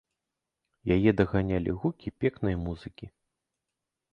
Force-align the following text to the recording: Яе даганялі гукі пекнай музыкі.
Яе 0.95 1.11
даганялі 1.19 1.71
гукі 1.83 2.13
пекнай 2.25 2.55
музыкі. 2.65 3.05